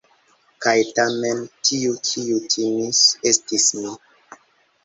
Kaj 0.65 0.71
tamen, 0.99 1.43
tiu, 1.69 1.93
kiu 2.11 2.39
timis, 2.55 3.03
estis 3.33 3.69
mi. 3.83 3.95